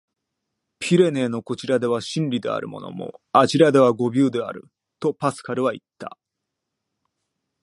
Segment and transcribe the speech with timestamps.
[0.79, 4.63] 「ピレネーのこちらでは真理であるものも、あちらでは誤謬である」、
[4.99, 6.17] とパスカルはいった。